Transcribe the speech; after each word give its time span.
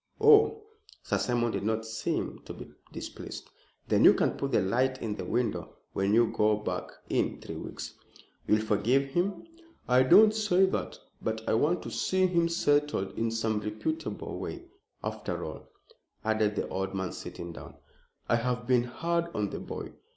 "Oh!" 0.19 0.63
Sir 1.03 1.19
Simon 1.19 1.51
did 1.51 1.61
not 1.63 1.85
seem 1.85 2.41
to 2.45 2.55
be 2.55 2.67
displeased. 2.91 3.51
"Then 3.87 4.03
you 4.03 4.15
can 4.15 4.31
put 4.31 4.51
the 4.51 4.59
light 4.59 4.99
in 4.99 5.13
the 5.13 5.25
window 5.25 5.75
when 5.93 6.13
we 6.19 6.31
go 6.33 6.55
back 6.57 6.89
in 7.09 7.39
three 7.39 7.53
weeks." 7.53 7.93
"You 8.47 8.55
will 8.55 8.63
forgive 8.63 9.09
him?" 9.11 9.45
"I 9.87 10.01
don't 10.01 10.33
say 10.33 10.65
that. 10.65 10.97
But 11.21 11.47
I 11.47 11.53
want 11.53 11.83
to 11.83 11.91
see 11.91 12.25
him 12.25 12.49
settled 12.49 13.15
in 13.15 13.29
some 13.29 13.59
reputable 13.59 14.39
way. 14.39 14.63
After 15.03 15.45
all," 15.45 15.69
added 16.25 16.55
the 16.55 16.67
old 16.69 16.95
man, 16.95 17.11
sitting 17.13 17.53
down, 17.53 17.75
"I 18.27 18.37
have 18.37 18.65
been 18.65 18.85
hard 18.85 19.25
on 19.35 19.51
the 19.51 19.59
boy. 19.59 19.91